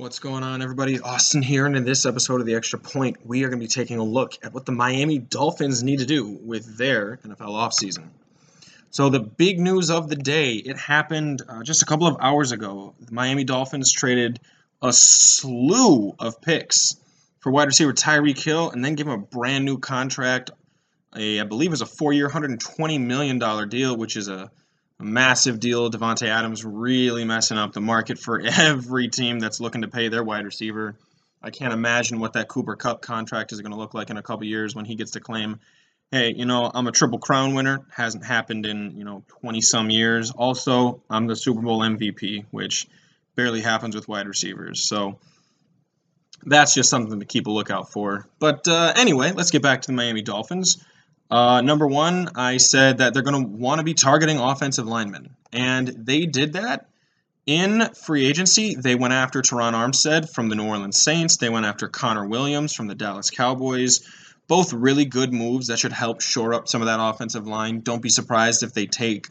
What's 0.00 0.18
going 0.18 0.42
on, 0.42 0.62
everybody? 0.62 0.98
Austin 0.98 1.42
here, 1.42 1.66
and 1.66 1.76
in 1.76 1.84
this 1.84 2.06
episode 2.06 2.40
of 2.40 2.46
The 2.46 2.54
Extra 2.54 2.78
Point, 2.78 3.18
we 3.26 3.44
are 3.44 3.50
going 3.50 3.60
to 3.60 3.64
be 3.64 3.68
taking 3.68 3.98
a 3.98 4.02
look 4.02 4.32
at 4.42 4.54
what 4.54 4.64
the 4.64 4.72
Miami 4.72 5.18
Dolphins 5.18 5.82
need 5.82 5.98
to 5.98 6.06
do 6.06 6.26
with 6.26 6.78
their 6.78 7.18
NFL 7.18 7.50
offseason. 7.50 8.08
So, 8.90 9.10
the 9.10 9.20
big 9.20 9.60
news 9.60 9.90
of 9.90 10.08
the 10.08 10.16
day, 10.16 10.54
it 10.54 10.78
happened 10.78 11.42
uh, 11.46 11.62
just 11.64 11.82
a 11.82 11.84
couple 11.84 12.06
of 12.06 12.16
hours 12.18 12.50
ago. 12.50 12.94
The 12.98 13.12
Miami 13.12 13.44
Dolphins 13.44 13.92
traded 13.92 14.40
a 14.80 14.90
slew 14.90 16.14
of 16.18 16.40
picks 16.40 16.96
for 17.40 17.52
wide 17.52 17.66
receiver 17.66 17.92
Tyreek 17.92 18.42
Hill 18.42 18.70
and 18.70 18.82
then 18.82 18.94
gave 18.94 19.06
him 19.06 19.12
a 19.12 19.18
brand 19.18 19.66
new 19.66 19.76
contract. 19.76 20.50
A, 21.14 21.40
I 21.40 21.44
believe 21.44 21.72
was 21.72 21.82
a 21.82 21.86
four 21.86 22.14
year, 22.14 22.26
$120 22.26 22.98
million 22.98 23.68
deal, 23.68 23.94
which 23.98 24.16
is 24.16 24.28
a 24.28 24.50
a 25.00 25.04
massive 25.04 25.60
deal. 25.60 25.90
Davante 25.90 26.28
Adams 26.28 26.64
really 26.64 27.24
messing 27.24 27.58
up 27.58 27.72
the 27.72 27.80
market 27.80 28.18
for 28.18 28.40
every 28.44 29.08
team 29.08 29.38
that's 29.38 29.60
looking 29.60 29.82
to 29.82 29.88
pay 29.88 30.08
their 30.08 30.22
wide 30.22 30.44
receiver. 30.44 30.96
I 31.42 31.50
can't 31.50 31.72
imagine 31.72 32.20
what 32.20 32.34
that 32.34 32.48
Cooper 32.48 32.76
Kupp 32.76 33.00
contract 33.00 33.52
is 33.52 33.60
going 33.60 33.72
to 33.72 33.78
look 33.78 33.94
like 33.94 34.10
in 34.10 34.18
a 34.18 34.22
couple 34.22 34.44
years 34.44 34.74
when 34.74 34.84
he 34.84 34.94
gets 34.94 35.12
to 35.12 35.20
claim, 35.20 35.58
hey, 36.10 36.34
you 36.36 36.44
know, 36.44 36.70
I'm 36.72 36.86
a 36.86 36.92
triple 36.92 37.18
crown 37.18 37.54
winner. 37.54 37.80
Hasn't 37.90 38.24
happened 38.24 38.66
in, 38.66 38.96
you 38.96 39.04
know, 39.04 39.24
20 39.40 39.62
some 39.62 39.88
years. 39.88 40.30
Also, 40.30 41.02
I'm 41.08 41.26
the 41.26 41.36
Super 41.36 41.62
Bowl 41.62 41.80
MVP, 41.80 42.44
which 42.50 42.86
barely 43.36 43.62
happens 43.62 43.94
with 43.94 44.06
wide 44.06 44.28
receivers. 44.28 44.82
So 44.82 45.18
that's 46.44 46.74
just 46.74 46.90
something 46.90 47.20
to 47.20 47.26
keep 47.26 47.46
a 47.46 47.50
lookout 47.50 47.90
for. 47.90 48.28
But 48.38 48.68
uh, 48.68 48.92
anyway, 48.96 49.32
let's 49.32 49.50
get 49.50 49.62
back 49.62 49.82
to 49.82 49.86
the 49.86 49.92
Miami 49.94 50.22
Dolphins. 50.22 50.84
Uh, 51.30 51.60
number 51.60 51.86
one, 51.86 52.30
I 52.34 52.56
said 52.56 52.98
that 52.98 53.14
they're 53.14 53.22
going 53.22 53.44
to 53.44 53.48
want 53.48 53.78
to 53.78 53.84
be 53.84 53.94
targeting 53.94 54.38
offensive 54.38 54.86
linemen, 54.86 55.36
and 55.52 55.86
they 55.86 56.26
did 56.26 56.54
that 56.54 56.86
in 57.46 57.88
free 57.94 58.26
agency. 58.26 58.74
They 58.74 58.96
went 58.96 59.14
after 59.14 59.40
Terron 59.40 59.74
Armstead 59.74 60.32
from 60.32 60.48
the 60.48 60.56
New 60.56 60.66
Orleans 60.66 61.00
Saints. 61.00 61.36
They 61.36 61.48
went 61.48 61.66
after 61.66 61.88
Connor 61.88 62.26
Williams 62.26 62.74
from 62.74 62.88
the 62.88 62.94
Dallas 62.94 63.30
Cowboys. 63.30 64.00
Both 64.48 64.72
really 64.72 65.04
good 65.04 65.32
moves 65.32 65.68
that 65.68 65.78
should 65.78 65.92
help 65.92 66.20
shore 66.20 66.52
up 66.54 66.66
some 66.66 66.82
of 66.82 66.86
that 66.86 66.98
offensive 67.00 67.46
line. 67.46 67.80
Don't 67.80 68.02
be 68.02 68.08
surprised 68.08 68.64
if 68.64 68.74
they 68.74 68.86
take 68.86 69.28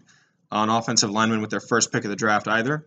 an 0.52 0.70
offensive 0.70 1.12
lineman 1.12 1.42
with 1.42 1.50
their 1.50 1.60
first 1.60 1.92
pick 1.92 2.06
of 2.06 2.10
the 2.10 2.16
draft 2.16 2.48
either. 2.48 2.86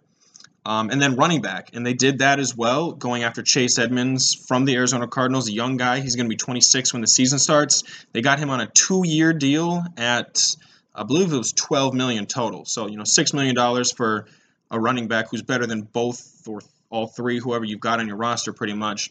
Um, 0.65 0.91
and 0.91 1.03
then 1.03 1.17
running 1.17 1.43
back. 1.43 1.71
And 1.75 1.85
they 1.85 1.95
did 1.95 2.21
that 2.21 2.39
as 2.39 2.57
well, 2.57 2.93
going 2.93 3.25
after 3.25 3.43
Chase 3.43 3.79
Edmonds 3.81 4.33
from 4.35 4.65
the 4.65 4.77
Arizona 4.77 5.09
Cardinals, 5.09 5.49
a 5.49 5.53
young 5.53 5.77
guy. 5.77 5.99
He's 6.01 6.15
going 6.15 6.27
to 6.27 6.31
be 6.31 6.37
26 6.37 6.93
when 6.93 7.01
the 7.01 7.09
season 7.09 7.41
starts. 7.41 7.83
They 8.13 8.21
got 8.21 8.39
him 8.39 8.49
on 8.49 8.61
a 8.61 8.69
two 8.69 9.03
year 9.05 9.33
deal 9.33 9.83
at, 9.97 10.55
I 10.95 11.03
believe 11.03 11.33
it 11.33 11.37
was 11.37 11.53
12 11.53 11.95
million 11.95 12.27
total. 12.27 12.65
So, 12.65 12.87
you 12.87 12.97
know, 12.97 13.03
$6 13.03 13.35
million 13.35 13.85
for 13.97 14.27
a 14.71 14.79
running 14.79 15.09
back 15.09 15.31
who's 15.31 15.43
better 15.43 15.67
than 15.67 15.83
both 15.83 16.47
or 16.47 16.61
all 16.91 17.09
three, 17.09 17.41
whoever 17.41 17.65
you've 17.65 17.81
got 17.81 17.99
on 17.99 18.07
your 18.07 18.17
roster, 18.17 18.53
pretty 18.53 18.75
much. 18.75 19.11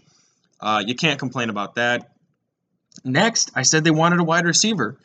Uh, 0.61 0.83
you 0.85 0.95
can't 0.95 1.19
complain 1.19 1.49
about 1.49 1.75
that. 1.75 2.11
Next, 3.03 3.51
I 3.55 3.63
said 3.63 3.83
they 3.83 3.91
wanted 3.91 4.19
a 4.19 4.23
wide 4.23 4.45
receiver. 4.45 4.97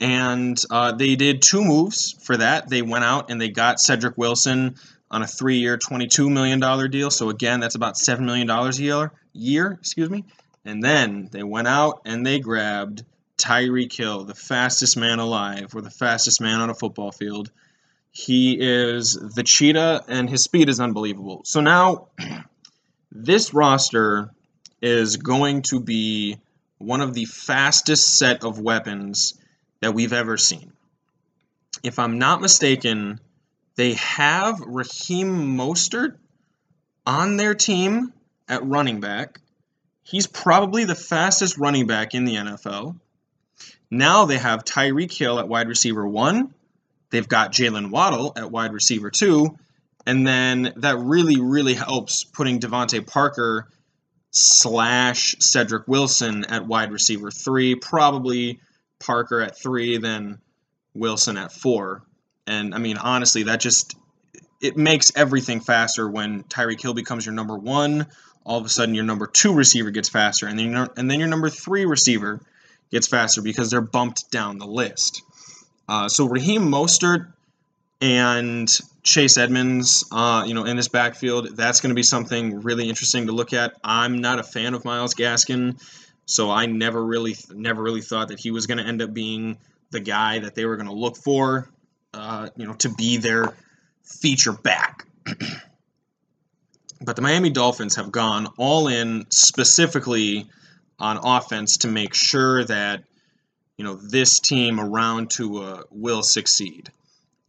And 0.00 0.60
uh, 0.70 0.92
they 0.92 1.14
did 1.14 1.40
two 1.40 1.64
moves 1.64 2.12
for 2.12 2.36
that. 2.36 2.68
They 2.68 2.82
went 2.82 3.04
out 3.04 3.30
and 3.30 3.40
they 3.40 3.48
got 3.48 3.80
Cedric 3.80 4.18
Wilson 4.18 4.74
on 5.10 5.22
a 5.22 5.26
three-year, 5.26 5.78
$22 5.78 6.30
million 6.30 6.90
deal. 6.90 7.10
So 7.10 7.30
again, 7.30 7.60
that's 7.60 7.74
about 7.74 7.94
$7 7.94 8.20
million 8.20 8.48
a 8.48 8.70
year, 8.72 9.12
year, 9.32 9.72
excuse 9.72 10.10
me. 10.10 10.24
And 10.64 10.82
then 10.82 11.28
they 11.30 11.42
went 11.42 11.68
out 11.68 12.02
and 12.04 12.26
they 12.26 12.40
grabbed 12.40 13.04
Tyreek 13.36 13.92
Hill, 13.92 14.24
the 14.24 14.34
fastest 14.34 14.96
man 14.96 15.18
alive, 15.18 15.74
or 15.74 15.82
the 15.82 15.90
fastest 15.90 16.40
man 16.40 16.60
on 16.60 16.70
a 16.70 16.74
football 16.74 17.12
field. 17.12 17.50
He 18.10 18.56
is 18.58 19.14
the 19.14 19.42
cheetah, 19.42 20.04
and 20.06 20.30
his 20.30 20.44
speed 20.44 20.68
is 20.68 20.78
unbelievable. 20.78 21.42
So 21.44 21.60
now, 21.60 22.08
this 23.12 23.52
roster 23.52 24.30
is 24.80 25.16
going 25.16 25.62
to 25.62 25.80
be 25.80 26.38
one 26.78 27.00
of 27.00 27.12
the 27.14 27.24
fastest 27.24 28.18
set 28.18 28.44
of 28.44 28.60
weapons 28.60 29.34
that 29.80 29.94
we've 29.94 30.12
ever 30.12 30.36
seen. 30.36 30.72
If 31.82 31.98
I'm 31.98 32.18
not 32.18 32.40
mistaken, 32.40 33.18
they 33.76 33.94
have 33.94 34.60
Raheem 34.60 35.56
Mostert 35.56 36.16
on 37.06 37.36
their 37.36 37.54
team 37.54 38.12
at 38.48 38.64
running 38.64 39.00
back. 39.00 39.40
He's 40.02 40.26
probably 40.26 40.84
the 40.84 40.94
fastest 40.94 41.58
running 41.58 41.86
back 41.86 42.14
in 42.14 42.24
the 42.24 42.36
NFL. 42.36 42.98
Now 43.90 44.26
they 44.26 44.38
have 44.38 44.64
Tyreek 44.64 45.16
Hill 45.16 45.38
at 45.38 45.48
wide 45.48 45.68
receiver 45.68 46.06
one. 46.06 46.54
They've 47.10 47.28
got 47.28 47.52
Jalen 47.52 47.90
Waddle 47.90 48.32
at 48.36 48.50
wide 48.50 48.72
receiver 48.72 49.10
two. 49.10 49.56
And 50.06 50.26
then 50.26 50.72
that 50.76 50.98
really, 50.98 51.40
really 51.40 51.74
helps 51.74 52.24
putting 52.24 52.60
DeVante 52.60 53.06
Parker 53.06 53.68
slash 54.30 55.36
Cedric 55.38 55.88
Wilson 55.88 56.44
at 56.44 56.66
wide 56.66 56.92
receiver 56.92 57.30
three. 57.30 57.76
Probably 57.76 58.60
Parker 58.98 59.40
at 59.40 59.58
three, 59.58 59.98
then 59.98 60.38
Wilson 60.92 61.38
at 61.38 61.52
four. 61.52 62.02
And 62.46 62.74
I 62.74 62.78
mean, 62.78 62.96
honestly, 62.96 63.44
that 63.44 63.60
just 63.60 63.96
it 64.60 64.76
makes 64.76 65.12
everything 65.16 65.60
faster 65.60 66.08
when 66.08 66.42
Tyreek 66.44 66.80
Hill 66.80 66.94
becomes 66.94 67.26
your 67.26 67.34
number 67.34 67.56
one. 67.56 68.06
All 68.44 68.58
of 68.58 68.66
a 68.66 68.68
sudden, 68.68 68.94
your 68.94 69.04
number 69.04 69.26
two 69.26 69.54
receiver 69.54 69.90
gets 69.90 70.08
faster, 70.08 70.46
and 70.46 70.58
then 70.58 70.70
your, 70.72 70.88
and 70.96 71.10
then 71.10 71.18
your 71.18 71.28
number 71.28 71.48
three 71.48 71.86
receiver 71.86 72.40
gets 72.90 73.06
faster 73.06 73.42
because 73.42 73.70
they're 73.70 73.80
bumped 73.80 74.30
down 74.30 74.58
the 74.58 74.66
list. 74.66 75.22
Uh, 75.88 76.08
so 76.08 76.26
Raheem 76.26 76.62
Mostert 76.62 77.32
and 78.00 78.68
Chase 79.02 79.38
Edmonds, 79.38 80.06
uh, 80.12 80.44
you 80.46 80.54
know, 80.54 80.64
in 80.64 80.76
this 80.76 80.88
backfield, 80.88 81.56
that's 81.56 81.80
going 81.80 81.90
to 81.90 81.94
be 81.94 82.02
something 82.02 82.60
really 82.60 82.88
interesting 82.88 83.26
to 83.26 83.32
look 83.32 83.52
at. 83.52 83.74
I'm 83.82 84.18
not 84.20 84.38
a 84.38 84.42
fan 84.42 84.74
of 84.74 84.84
Myles 84.84 85.14
Gaskin, 85.14 85.82
so 86.26 86.50
I 86.50 86.66
never 86.66 87.02
really, 87.02 87.36
never 87.50 87.82
really 87.82 88.02
thought 88.02 88.28
that 88.28 88.40
he 88.40 88.50
was 88.50 88.66
going 88.66 88.78
to 88.78 88.84
end 88.84 89.02
up 89.02 89.12
being 89.12 89.58
the 89.90 90.00
guy 90.00 90.38
that 90.40 90.54
they 90.54 90.64
were 90.64 90.76
going 90.76 90.88
to 90.88 90.94
look 90.94 91.16
for 91.16 91.68
uh, 92.14 92.48
you 92.56 92.66
know, 92.66 92.74
to 92.74 92.88
be 92.88 93.16
their 93.16 93.54
feature 94.02 94.52
back. 94.52 95.06
but 97.00 97.16
the 97.16 97.22
Miami 97.22 97.50
Dolphins 97.50 97.96
have 97.96 98.12
gone 98.12 98.46
all 98.56 98.88
in 98.88 99.26
specifically 99.30 100.46
on 100.98 101.18
offense 101.22 101.78
to 101.78 101.88
make 101.88 102.14
sure 102.14 102.64
that 102.64 103.04
you 103.76 103.84
know 103.84 103.94
this 103.96 104.38
team 104.38 104.78
around 104.78 105.30
Tua 105.30 105.84
will 105.90 106.22
succeed. 106.22 106.90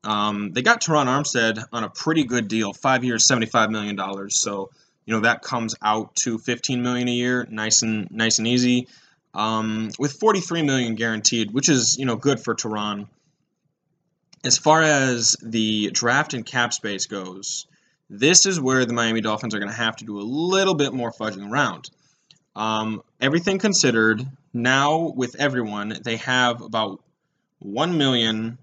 Um, 0.04 0.52
they 0.52 0.62
got 0.62 0.82
Terron 0.82 1.06
Armstead 1.06 1.64
on 1.72 1.84
a 1.84 1.90
pretty 1.90 2.24
good 2.24 2.48
deal, 2.48 2.74
five 2.74 3.04
years, 3.04 3.28
seventy-five 3.28 3.70
million 3.70 3.96
dollars. 3.96 4.40
So 4.40 4.72
you 5.06 5.14
know 5.14 5.22
that 5.22 5.44
comes 5.44 5.76
out 5.84 6.16
to 6.18 6.40
fifteen 6.40 6.82
million 6.82 7.08
a 7.08 7.12
year, 7.12 7.48
nice 7.50 7.84
and 7.84 8.10
nice 8.10 8.40
and 8.40 8.48
easy. 8.48 8.88
Um, 9.36 9.92
with 10.00 10.14
forty-three 10.14 10.64
million 10.64 10.96
guaranteed, 10.96 11.52
which 11.52 11.70
is 11.70 11.98
you 12.00 12.06
know 12.06 12.16
good 12.16 12.40
for 12.40 12.56
Terron 12.56 13.08
as 14.46 14.60
far 14.60 14.84
as 14.84 15.36
the 15.42 15.90
draft 15.92 16.36
and 16.36 16.46
cap 16.46 16.72
space 16.72 17.08
goes, 17.08 17.66
this 18.10 18.46
is 18.46 18.60
where 18.60 18.86
the 18.86 18.94
Miami 18.94 19.22
Dolphins 19.22 19.56
are 19.56 19.60
going 19.60 19.72
to 19.72 19.76
have 19.76 19.96
to 19.98 20.06
do 20.06 20.20
a 20.20 20.22
little 20.22 20.76
bit 20.76 20.94
more 20.94 21.12
fudging 21.12 21.50
around. 21.50 21.90
Um, 22.56 23.02
everything 23.20 23.58
considered, 23.58 24.24
now 24.54 25.12
with 25.16 25.36
everyone, 25.40 25.98
they 26.04 26.18
have 26.18 26.62
about 26.62 27.02
one 27.60 27.98
million 27.98 28.60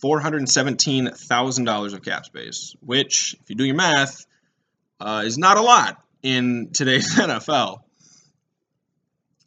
four 0.00 0.20
hundred 0.20 0.48
seventeen 0.48 1.10
thousand 1.10 1.64
dollars 1.64 1.92
of 1.92 2.02
cap 2.02 2.24
space, 2.24 2.76
which, 2.80 3.34
if 3.42 3.50
you 3.50 3.56
do 3.56 3.64
your 3.64 3.74
math, 3.74 4.24
uh, 5.00 5.24
is 5.26 5.36
not 5.36 5.56
a 5.56 5.62
lot 5.62 6.00
in 6.22 6.70
today's 6.72 7.12
NFL. 7.16 7.80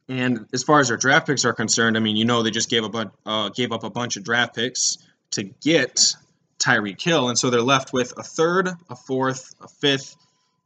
And 0.09 0.47
as 0.53 0.63
far 0.63 0.79
as 0.79 0.89
their 0.89 0.97
draft 0.97 1.27
picks 1.27 1.45
are 1.45 1.53
concerned, 1.53 1.95
I 1.95 1.99
mean, 2.01 2.17
you 2.17 2.25
know, 2.25 2.43
they 2.43 2.51
just 2.51 2.69
gave 2.69 2.83
up 2.83 3.15
uh, 3.25 3.49
gave 3.49 3.71
up 3.71 3.83
a 3.83 3.89
bunch 3.89 4.17
of 4.17 4.23
draft 4.23 4.55
picks 4.55 4.97
to 5.31 5.43
get 5.43 6.15
Tyreek 6.59 7.01
Hill, 7.01 7.29
and 7.29 7.37
so 7.37 7.49
they're 7.49 7.61
left 7.61 7.93
with 7.93 8.13
a 8.17 8.23
third, 8.23 8.69
a 8.89 8.95
fourth, 8.95 9.55
a 9.61 9.67
fifth, 9.67 10.15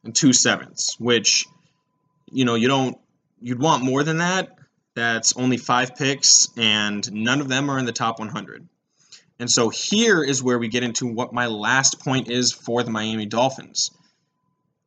and 0.04 0.16
two 0.16 0.34
sevenths, 0.34 1.00
which 1.00 1.46
you 2.32 2.46
know 2.46 2.56
you 2.56 2.68
don't 2.68 2.98
you'd 3.42 3.60
want 3.60 3.84
more 3.84 4.04
than 4.04 4.18
that. 4.18 4.58
That's 4.96 5.36
only 5.38 5.58
five 5.58 5.96
picks, 5.96 6.50
and 6.58 7.12
none 7.12 7.42
of 7.42 7.48
them 7.48 7.70
are 7.70 7.80
in 7.80 7.86
the 7.86 7.92
top 7.92 8.20
100. 8.20 8.68
And 9.40 9.50
so 9.50 9.70
here 9.70 10.24
is 10.24 10.44
where 10.44 10.60
we 10.60 10.68
get 10.68 10.84
into 10.84 11.08
what 11.08 11.34
my 11.34 11.48
last 11.48 12.00
point 12.00 12.30
is 12.30 12.52
for 12.52 12.84
the 12.84 12.92
Miami 12.92 13.26
Dolphins. 13.26 13.92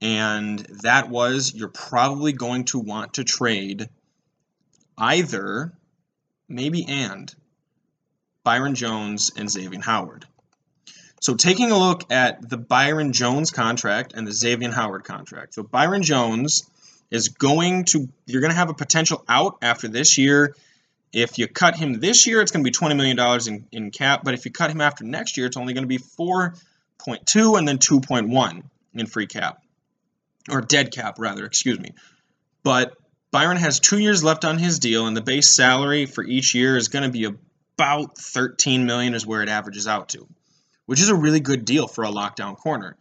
And 0.00 0.60
that 0.82 1.08
was 1.08 1.52
you're 1.54 1.68
probably 1.68 2.32
going 2.32 2.64
to 2.66 2.78
want 2.78 3.14
to 3.14 3.24
trade 3.24 3.88
either, 4.96 5.72
maybe 6.48 6.86
and, 6.86 7.34
Byron 8.46 8.76
Jones, 8.76 9.32
and 9.36 9.50
Xavier 9.50 9.80
Howard. 9.80 10.24
So 11.20 11.34
taking 11.34 11.72
a 11.72 11.76
look 11.76 12.04
at 12.12 12.48
the 12.48 12.56
Byron 12.56 13.12
Jones 13.12 13.50
contract 13.50 14.12
and 14.14 14.24
the 14.24 14.30
Xavier 14.30 14.70
Howard 14.70 15.02
contract. 15.02 15.54
So 15.54 15.64
Byron 15.64 16.04
Jones 16.04 16.62
is 17.10 17.30
going 17.30 17.86
to 17.86 18.08
you're 18.24 18.40
going 18.40 18.52
to 18.52 18.56
have 18.56 18.70
a 18.70 18.74
potential 18.74 19.24
out 19.28 19.58
after 19.62 19.88
this 19.88 20.16
year. 20.16 20.54
If 21.12 21.38
you 21.38 21.48
cut 21.48 21.74
him 21.74 21.98
this 21.98 22.28
year, 22.28 22.40
it's 22.40 22.52
going 22.52 22.64
to 22.64 22.70
be 22.70 22.72
$20 22.72 22.96
million 22.96 23.18
in, 23.48 23.66
in 23.72 23.90
cap. 23.90 24.20
But 24.22 24.34
if 24.34 24.44
you 24.44 24.52
cut 24.52 24.70
him 24.70 24.80
after 24.80 25.02
next 25.02 25.36
year, 25.36 25.46
it's 25.46 25.56
only 25.56 25.74
going 25.74 25.82
to 25.82 25.88
be 25.88 25.98
4.2 25.98 27.58
and 27.58 27.66
then 27.66 27.78
2.1 27.78 28.62
in 28.94 29.06
free 29.06 29.26
cap. 29.26 29.60
or 30.48 30.60
dead 30.60 30.92
cap 30.92 31.16
rather, 31.18 31.44
excuse 31.44 31.80
me. 31.80 31.94
But 32.62 32.96
Byron 33.32 33.56
has 33.56 33.80
two 33.80 33.98
years 33.98 34.22
left 34.22 34.44
on 34.44 34.56
his 34.56 34.78
deal, 34.78 35.08
and 35.08 35.16
the 35.16 35.20
base 35.20 35.50
salary 35.50 36.06
for 36.06 36.22
each 36.22 36.54
year 36.54 36.76
is 36.76 36.86
going 36.86 37.02
to 37.02 37.10
be 37.10 37.36
about 37.76 38.16
13 38.16 38.86
million, 38.86 39.14
is 39.14 39.26
where 39.26 39.42
it 39.42 39.48
averages 39.48 39.86
out 39.86 40.10
to, 40.10 40.26
which 40.86 41.00
is 41.00 41.08
a 41.08 41.14
really 41.14 41.40
good 41.40 41.64
deal 41.64 41.86
for 41.86 42.04
a 42.04 42.10
lockdown 42.10 42.56
corner. 42.56 42.96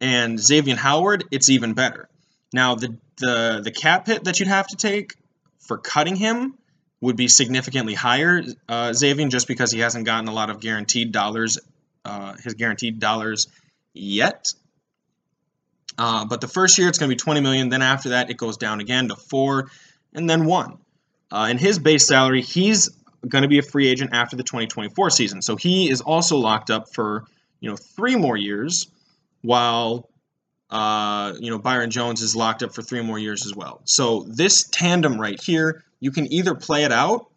And 0.00 0.38
Xavier 0.38 0.76
Howard, 0.76 1.24
it's 1.30 1.48
even 1.48 1.74
better. 1.74 2.08
Now 2.52 2.74
the 2.76 2.96
the 3.18 3.60
the 3.62 3.70
cap 3.70 4.06
hit 4.06 4.24
that 4.24 4.38
you'd 4.38 4.48
have 4.48 4.66
to 4.68 4.76
take 4.76 5.14
for 5.60 5.76
cutting 5.76 6.16
him 6.16 6.54
would 7.00 7.16
be 7.16 7.28
significantly 7.28 7.94
higher, 7.94 8.42
uh, 8.68 8.92
Xavier, 8.92 9.28
just 9.28 9.46
because 9.46 9.70
he 9.70 9.80
hasn't 9.80 10.04
gotten 10.04 10.28
a 10.28 10.32
lot 10.32 10.50
of 10.50 10.60
guaranteed 10.60 11.12
dollars, 11.12 11.58
uh, 12.04 12.34
his 12.42 12.54
guaranteed 12.54 12.98
dollars 12.98 13.46
yet. 13.92 14.52
Uh, 15.96 16.24
but 16.24 16.40
the 16.40 16.48
first 16.48 16.78
year 16.78 16.88
it's 16.88 16.98
going 16.98 17.08
to 17.08 17.14
be 17.14 17.18
20 17.18 17.40
million. 17.40 17.68
Then 17.68 17.82
after 17.82 18.10
that, 18.10 18.30
it 18.30 18.36
goes 18.36 18.56
down 18.56 18.80
again 18.80 19.08
to 19.08 19.16
four, 19.16 19.70
and 20.12 20.28
then 20.28 20.44
one. 20.46 20.78
Uh, 21.30 21.46
and 21.50 21.60
his 21.60 21.78
base 21.78 22.06
salary, 22.06 22.42
he's 22.42 22.90
going 23.26 23.42
to 23.42 23.48
be 23.48 23.58
a 23.58 23.62
free 23.62 23.88
agent 23.88 24.10
after 24.12 24.36
the 24.36 24.42
2024 24.42 25.10
season, 25.10 25.42
so 25.42 25.56
he 25.56 25.90
is 25.90 26.00
also 26.00 26.36
locked 26.36 26.70
up 26.70 26.92
for 26.92 27.24
you 27.60 27.70
know 27.70 27.76
three 27.76 28.16
more 28.16 28.36
years, 28.36 28.88
while 29.42 30.08
uh, 30.70 31.34
you 31.38 31.50
know 31.50 31.58
Byron 31.58 31.90
Jones 31.90 32.22
is 32.22 32.36
locked 32.36 32.62
up 32.62 32.74
for 32.74 32.82
three 32.82 33.02
more 33.02 33.18
years 33.18 33.46
as 33.46 33.54
well. 33.54 33.80
So 33.84 34.24
this 34.28 34.64
tandem 34.64 35.20
right 35.20 35.40
here, 35.40 35.84
you 36.00 36.10
can 36.10 36.32
either 36.32 36.54
play 36.54 36.84
it 36.84 36.92
out, 36.92 37.30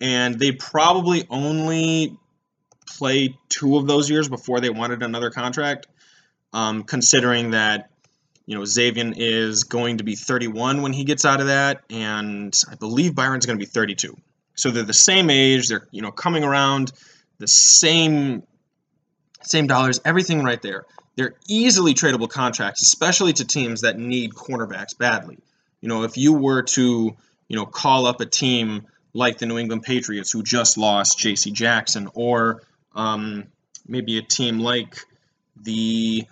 and 0.00 0.38
they 0.38 0.52
probably 0.52 1.26
only 1.30 2.16
play 2.86 3.36
two 3.48 3.76
of 3.76 3.86
those 3.86 4.10
years 4.10 4.28
before 4.28 4.60
they 4.60 4.70
wanted 4.70 5.02
another 5.02 5.30
contract, 5.30 5.86
um, 6.52 6.82
considering 6.82 7.52
that 7.52 7.90
you 8.50 8.58
know, 8.58 8.64
Xavier 8.64 9.12
is 9.16 9.62
going 9.62 9.98
to 9.98 10.04
be 10.04 10.16
31 10.16 10.82
when 10.82 10.92
he 10.92 11.04
gets 11.04 11.24
out 11.24 11.40
of 11.40 11.46
that, 11.46 11.82
and 11.88 12.52
I 12.68 12.74
believe 12.74 13.14
Byron's 13.14 13.46
going 13.46 13.56
to 13.56 13.64
be 13.64 13.70
32. 13.70 14.16
So 14.60 14.70
they're 14.70 14.82
the 14.82 14.92
same 14.92 15.30
age. 15.30 15.68
They're 15.68 15.86
you 15.90 16.02
know 16.02 16.12
coming 16.12 16.44
around 16.44 16.92
the 17.38 17.48
same 17.48 18.42
same 19.42 19.66
dollars, 19.66 20.00
everything 20.04 20.44
right 20.44 20.60
there. 20.60 20.84
They're 21.16 21.34
easily 21.48 21.94
tradable 21.94 22.28
contracts, 22.28 22.82
especially 22.82 23.32
to 23.34 23.44
teams 23.44 23.80
that 23.82 23.98
need 23.98 24.32
cornerbacks 24.32 24.96
badly. 24.96 25.38
You 25.80 25.88
know, 25.88 26.04
if 26.04 26.16
you 26.16 26.32
were 26.32 26.62
to 26.62 27.16
you 27.48 27.56
know 27.56 27.66
call 27.66 28.06
up 28.06 28.20
a 28.20 28.26
team 28.26 28.86
like 29.12 29.38
the 29.38 29.46
New 29.46 29.58
England 29.58 29.82
Patriots 29.82 30.30
who 30.30 30.42
just 30.42 30.78
lost 30.78 31.18
J.C. 31.18 31.50
Jackson, 31.50 32.08
or 32.14 32.62
um, 32.94 33.44
maybe 33.86 34.18
a 34.18 34.22
team 34.22 34.60
like 34.60 35.04
the 35.56 36.26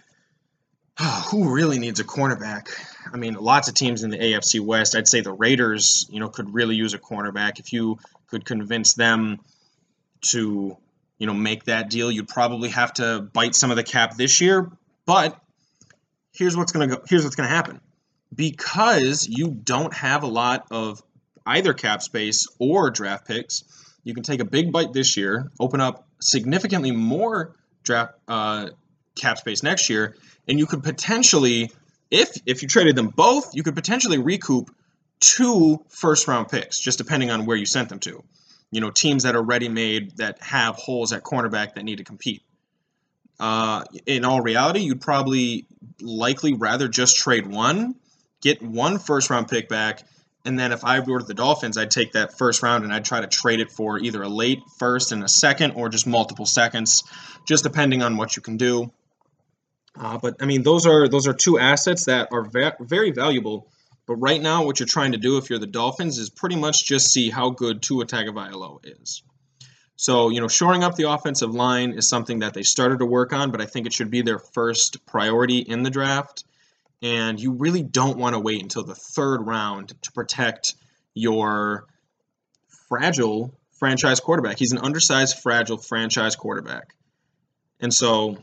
who 1.30 1.52
really 1.52 1.78
needs 1.78 2.00
a 2.00 2.04
cornerback? 2.04 2.69
I 3.12 3.16
mean, 3.16 3.34
lots 3.34 3.69
of 3.69 3.75
teams 3.75 4.02
in 4.02 4.10
the 4.10 4.19
AFC 4.19 4.60
West. 4.60 4.94
I'd 4.94 5.08
say 5.08 5.20
the 5.20 5.32
Raiders, 5.32 6.06
you 6.10 6.20
know, 6.20 6.28
could 6.28 6.52
really 6.52 6.76
use 6.76 6.94
a 6.94 6.98
cornerback. 6.98 7.58
If 7.58 7.72
you 7.72 7.98
could 8.28 8.44
convince 8.44 8.94
them 8.94 9.38
to, 10.20 10.76
you 11.19 11.26
know, 11.26 11.34
make 11.34 11.64
that 11.64 11.90
deal, 11.90 12.10
you'd 12.10 12.28
probably 12.28 12.69
have 12.70 12.92
to 12.94 13.20
bite 13.20 13.54
some 13.54 13.70
of 13.70 13.76
the 13.76 13.82
cap 13.82 14.16
this 14.16 14.40
year. 14.40 14.70
But 15.06 15.38
here's 16.32 16.56
what's 16.56 16.72
gonna 16.72 16.88
go. 16.88 17.02
Here's 17.08 17.25
what's 17.25 17.36
gonna 17.36 17.48
happen. 17.48 17.80
Because 18.34 19.26
you 19.28 19.48
don't 19.48 19.94
have 19.94 20.22
a 20.22 20.26
lot 20.26 20.66
of 20.70 21.02
either 21.46 21.72
cap 21.72 22.02
space 22.02 22.46
or 22.58 22.90
draft 22.90 23.26
picks, 23.26 23.64
you 24.04 24.14
can 24.14 24.22
take 24.22 24.40
a 24.40 24.44
big 24.44 24.70
bite 24.70 24.92
this 24.92 25.16
year, 25.16 25.50
open 25.58 25.80
up 25.80 26.06
significantly 26.20 26.92
more 26.92 27.56
draft 27.82 28.14
uh, 28.28 28.69
cap 29.14 29.38
space 29.38 29.62
next 29.62 29.88
year, 29.88 30.16
and 30.46 30.58
you 30.58 30.66
could 30.66 30.82
potentially, 30.82 31.70
if 32.10 32.30
if 32.46 32.62
you 32.62 32.69
traded 32.69 32.96
them 32.96 33.08
both, 33.08 33.54
you 33.54 33.62
could 33.62 33.75
potentially 33.75 34.19
recoup 34.19 34.70
two 35.20 35.85
first 35.88 36.29
round 36.29 36.49
picks, 36.49 36.79
just 36.79 36.99
depending 36.99 37.31
on 37.31 37.47
where 37.47 37.56
you 37.56 37.67
sent 37.67 37.88
them 37.88 37.99
to. 38.00 38.23
You 38.70 38.81
know, 38.81 38.91
teams 38.91 39.23
that 39.23 39.35
are 39.35 39.43
ready 39.43 39.69
made 39.69 40.19
that 40.19 40.43
have 40.43 40.76
holes 40.76 41.12
at 41.12 41.23
cornerback 41.23 41.75
that 41.75 41.85
need 41.85 41.99
to 41.99 42.05
compete. 42.05 42.43
Uh, 43.41 43.85
in 44.05 44.25
all 44.25 44.41
reality, 44.41 44.81
you'd 44.81 45.00
probably 45.00 45.67
likely 46.00 46.55
rather 46.55 46.88
just 46.88 47.17
trade 47.17 47.47
one, 47.47 47.94
get 48.43 48.61
one 48.61 48.99
first 48.99 49.31
round 49.31 49.49
pick 49.49 49.69
back, 49.69 50.03
and 50.44 50.59
then 50.59 50.73
if 50.73 50.85
I 50.85 51.00
were 51.00 51.23
the 51.23 51.35
Dolphins, 51.35 51.76
I'd 51.76 51.91
take 51.91 52.12
that 52.12 52.38
first 52.38 52.62
round 52.62 52.85
and 52.85 52.93
I'd 52.93 53.05
try 53.05 53.21
to 53.21 53.26
trade 53.26 53.61
it 53.61 53.71
for 53.71 53.99
either 53.99 54.23
a 54.23 54.29
late 54.29 54.61
first 54.79 55.12
and 55.12 55.23
a 55.23 55.29
second 55.29 55.73
or 55.73 55.88
just 55.88 56.06
multiple 56.06 56.47
seconds, 56.47 57.05
just 57.47 57.64
depending 57.64 58.03
on 58.03 58.17
what 58.17 58.35
you 58.35 58.43
can 58.43 58.56
do. 58.56 58.91
Uh, 59.94 60.17
but 60.19 60.37
I 60.41 60.47
mean, 60.47 60.62
those 60.62 60.87
are 60.87 61.09
those 61.09 61.26
are 61.26 61.35
two 61.35 61.59
assets 61.59 62.06
that 62.06 62.29
are 62.32 62.44
va- 62.44 62.76
very 62.81 63.11
valuable. 63.11 63.69
But 64.08 64.16
right 64.16 64.40
now, 64.40 64.64
what 64.64 64.81
you're 64.81 64.87
trying 64.87 65.12
to 65.12 65.19
do 65.19 65.37
if 65.37 65.50
you're 65.50 65.58
the 65.58 65.66
Dolphins 65.66 66.16
is 66.16 66.31
pretty 66.31 66.56
much 66.56 66.82
just 66.82 67.12
see 67.12 67.28
how 67.28 67.50
good 67.50 67.82
Tua 67.82 68.06
Tagovailoa 68.06 69.02
is. 69.02 69.22
So 69.96 70.31
you 70.31 70.40
know, 70.40 70.49
shoring 70.49 70.82
up 70.82 70.96
the 70.96 71.10
offensive 71.10 71.55
line 71.55 71.93
is 71.93 72.08
something 72.08 72.38
that 72.38 72.55
they 72.55 72.62
started 72.62 73.00
to 73.00 73.05
work 73.05 73.34
on, 73.34 73.50
but 73.50 73.60
I 73.60 73.66
think 73.66 73.87
it 73.87 73.93
should 73.93 74.10
be 74.10 74.22
their 74.22 74.38
first 74.38 75.05
priority 75.05 75.58
in 75.58 75.82
the 75.82 75.90
draft. 75.90 76.44
And 77.02 77.38
you 77.38 77.52
really 77.52 77.82
don't 77.82 78.16
want 78.16 78.34
to 78.34 78.40
wait 78.40 78.62
until 78.62 78.82
the 78.82 78.94
third 78.94 79.43
round 79.43 79.93
to 80.02 80.12
protect 80.12 80.75
your 81.12 81.84
fragile 82.88 83.54
franchise 83.78 84.20
quarterback. 84.20 84.58
He's 84.58 84.72
an 84.72 84.78
undersized, 84.78 85.38
fragile 85.40 85.76
franchise 85.76 86.34
quarterback. 86.34 86.94
And 87.78 87.93
so 87.93 88.38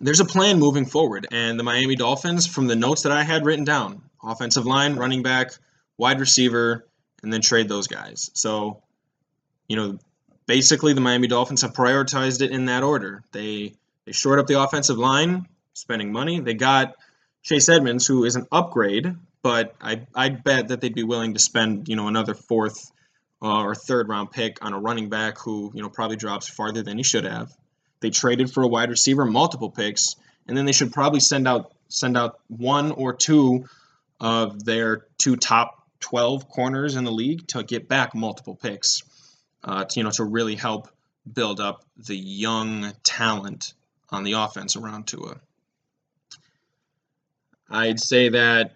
there's 0.00 0.20
a 0.20 0.24
plan 0.24 0.58
moving 0.58 0.86
forward. 0.86 1.26
And 1.30 1.58
the 1.58 1.64
Miami 1.64 1.96
Dolphins, 1.96 2.46
from 2.46 2.66
the 2.66 2.76
notes 2.76 3.02
that 3.02 3.12
I 3.12 3.22
had 3.22 3.44
written 3.44 3.64
down, 3.64 4.02
offensive 4.22 4.66
line, 4.66 4.96
running 4.96 5.22
back, 5.22 5.52
wide 5.96 6.20
receiver, 6.20 6.86
and 7.22 7.32
then 7.32 7.40
trade 7.40 7.68
those 7.68 7.86
guys. 7.86 8.30
So, 8.34 8.82
you 9.68 9.76
know, 9.76 9.98
basically 10.46 10.92
the 10.92 11.00
Miami 11.00 11.28
Dolphins 11.28 11.62
have 11.62 11.72
prioritized 11.72 12.42
it 12.42 12.50
in 12.50 12.66
that 12.66 12.82
order. 12.82 13.22
They 13.32 13.74
they 14.04 14.12
shored 14.12 14.38
up 14.38 14.46
the 14.46 14.62
offensive 14.62 14.98
line, 14.98 15.46
spending 15.72 16.12
money. 16.12 16.40
They 16.40 16.54
got 16.54 16.94
Chase 17.42 17.68
Edmonds, 17.68 18.06
who 18.06 18.24
is 18.24 18.36
an 18.36 18.46
upgrade, 18.52 19.14
but 19.42 19.74
I 19.80 20.06
I 20.14 20.28
bet 20.28 20.68
that 20.68 20.80
they'd 20.80 20.94
be 20.94 21.04
willing 21.04 21.34
to 21.34 21.40
spend 21.40 21.88
you 21.88 21.96
know 21.96 22.08
another 22.08 22.34
fourth 22.34 22.90
uh, 23.42 23.62
or 23.62 23.74
third 23.74 24.08
round 24.08 24.30
pick 24.30 24.64
on 24.64 24.72
a 24.72 24.78
running 24.78 25.08
back 25.08 25.38
who 25.38 25.70
you 25.74 25.82
know 25.82 25.88
probably 25.88 26.16
drops 26.16 26.48
farther 26.48 26.82
than 26.82 26.98
he 26.98 27.04
should 27.04 27.24
have. 27.24 27.52
They 28.04 28.10
traded 28.10 28.52
for 28.52 28.62
a 28.62 28.68
wide 28.68 28.90
receiver, 28.90 29.24
multiple 29.24 29.70
picks, 29.70 30.16
and 30.46 30.54
then 30.54 30.66
they 30.66 30.72
should 30.72 30.92
probably 30.92 31.20
send 31.20 31.48
out 31.48 31.72
send 31.88 32.18
out 32.18 32.38
one 32.48 32.92
or 32.92 33.14
two 33.14 33.64
of 34.20 34.62
their 34.62 35.06
two 35.16 35.36
top 35.36 35.88
12 36.00 36.46
corners 36.50 36.96
in 36.96 37.04
the 37.04 37.10
league 37.10 37.46
to 37.48 37.62
get 37.62 37.88
back 37.88 38.14
multiple 38.14 38.56
picks 38.56 39.04
uh, 39.62 39.86
to, 39.86 40.00
you 40.00 40.04
know 40.04 40.10
to 40.10 40.24
really 40.24 40.54
help 40.54 40.90
build 41.32 41.60
up 41.60 41.82
the 41.96 42.14
young 42.14 42.92
talent 43.04 43.72
on 44.10 44.22
the 44.22 44.32
offense 44.32 44.76
around 44.76 45.06
Tua. 45.06 45.36
I'd 47.70 48.00
say 48.00 48.28
that 48.28 48.72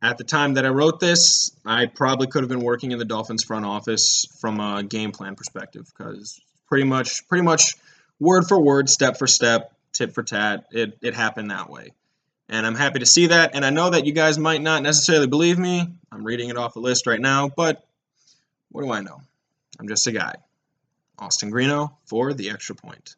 at 0.00 0.16
the 0.16 0.22
time 0.22 0.54
that 0.54 0.64
I 0.64 0.68
wrote 0.68 1.00
this, 1.00 1.50
I 1.66 1.86
probably 1.86 2.28
could 2.28 2.44
have 2.44 2.48
been 2.48 2.62
working 2.62 2.92
in 2.92 3.00
the 3.00 3.04
Dolphins 3.04 3.42
front 3.42 3.64
office 3.64 4.28
from 4.40 4.60
a 4.60 4.84
game 4.84 5.10
plan 5.10 5.34
perspective 5.34 5.90
because 5.98 6.40
pretty 6.68 6.84
much 6.84 7.26
pretty 7.26 7.42
much 7.42 7.74
word 8.20 8.46
for 8.46 8.60
word, 8.60 8.88
step 8.88 9.18
for 9.18 9.26
step, 9.26 9.72
tit 9.92 10.14
for 10.14 10.22
tat. 10.22 10.66
It, 10.70 10.98
it 11.02 11.14
happened 11.14 11.50
that 11.50 11.68
way. 11.68 11.92
And 12.48 12.66
I'm 12.66 12.74
happy 12.74 12.98
to 12.98 13.06
see 13.06 13.28
that. 13.28 13.54
And 13.54 13.64
I 13.64 13.70
know 13.70 13.90
that 13.90 14.06
you 14.06 14.12
guys 14.12 14.38
might 14.38 14.60
not 14.60 14.82
necessarily 14.82 15.26
believe 15.26 15.58
me. 15.58 15.94
I'm 16.12 16.24
reading 16.24 16.50
it 16.50 16.56
off 16.56 16.74
the 16.74 16.80
list 16.80 17.06
right 17.06 17.20
now, 17.20 17.48
but 17.48 17.86
what 18.70 18.82
do 18.82 18.92
I 18.92 19.00
know? 19.00 19.20
I'm 19.78 19.88
just 19.88 20.06
a 20.06 20.12
guy. 20.12 20.34
Austin 21.18 21.50
Greeno 21.50 21.92
for 22.06 22.32
the 22.34 22.50
extra 22.50 22.74
point. 22.74 23.14